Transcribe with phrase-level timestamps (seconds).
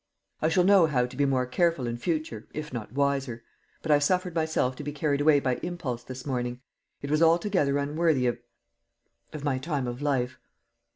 [0.41, 3.43] "I shall know how to be more careful in future, if not wiser;
[3.83, 6.59] but I suffered myself to be carried away by impulse this morning.
[7.03, 8.39] It was altogether unworthy of
[9.31, 10.39] of my time of life."